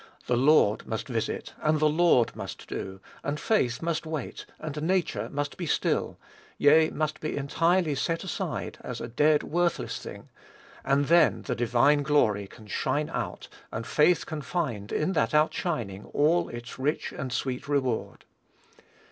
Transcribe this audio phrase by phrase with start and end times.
[0.25, 5.29] The Lord must "visit," and the Lord must "do," and faith must wait, and nature
[5.29, 6.17] must be still;
[6.57, 10.29] yea, must be entirely set aside as a dead, worthless thing,
[10.83, 16.49] and then the divine glory can shine out, and faith find in that outshining all
[16.49, 18.25] its rich and sweet reward.